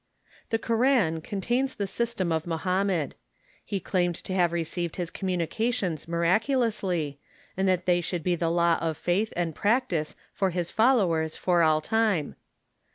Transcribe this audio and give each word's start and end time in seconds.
The 0.49 0.57
Koran 0.57 1.21
contains 1.21 1.75
the 1.75 1.85
system 1.85 2.31
of 2.31 2.47
Mohammed. 2.47 3.13
He 3.63 3.79
claimed 3.79 4.15
to 4.15 4.33
have 4.33 4.51
received 4.51 4.95
his 4.95 5.11
communications 5.11 6.07
miraculously, 6.07 7.19
and 7.55 7.67
that 7.67 7.85
they 7.85 8.01
should 8.01 8.23
be 8.23 8.33
the 8.33 8.49
law 8.49 8.79
of 8.81 8.97
faith 8.97 9.31
and 9.35 9.53
practice 9.53 10.15
for 10.33 10.49
his 10.49 10.71
followers 10.71 11.37
for 11.37 11.61
all 11.61 11.81
time. 11.81 12.35